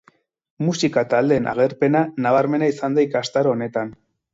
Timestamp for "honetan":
3.59-3.99